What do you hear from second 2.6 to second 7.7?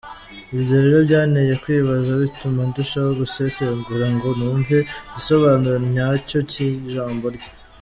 ndushaho gusesengura ngo numve igisobanuro nyacyo cy’ijambo rye.